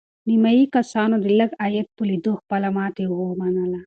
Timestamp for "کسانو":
0.75-1.15